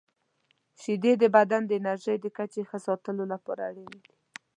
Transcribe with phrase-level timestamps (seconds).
[0.81, 4.15] •شیدې د بدن د انرژۍ د کچې ښه ساتلو لپاره اړینې دي.